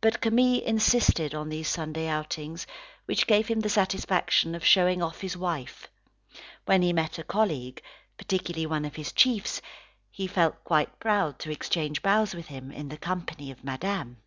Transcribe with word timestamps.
But 0.00 0.20
Camille 0.20 0.62
insisted 0.62 1.34
on 1.34 1.48
these 1.48 1.66
Sunday 1.66 2.06
outings, 2.06 2.64
which 3.06 3.26
gave 3.26 3.48
him 3.48 3.58
the 3.58 3.68
satisfaction 3.68 4.54
of 4.54 4.64
showing 4.64 5.02
off 5.02 5.20
his 5.20 5.36
wife. 5.36 5.88
When 6.64 6.80
he 6.82 6.92
met 6.92 7.18
a 7.18 7.24
colleague, 7.24 7.82
particularly 8.16 8.66
one 8.66 8.84
of 8.84 8.94
his 8.94 9.10
chiefs, 9.10 9.60
he 10.12 10.28
felt 10.28 10.62
quite 10.62 11.00
proud 11.00 11.40
to 11.40 11.50
exchange 11.50 12.02
bows 12.02 12.34
with 12.36 12.46
him, 12.46 12.70
in 12.70 12.88
the 12.88 12.96
company 12.96 13.50
of 13.50 13.64
Madame. 13.64 14.18